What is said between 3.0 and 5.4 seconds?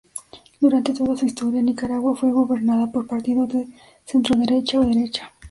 partidos de centroderecha o derecha.